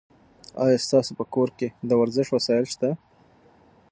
[0.63, 2.89] ایا ستاسو په کور کې د ورزش وسایل شته؟